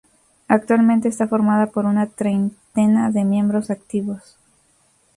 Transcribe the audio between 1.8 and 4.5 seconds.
una treintena de miembros activos.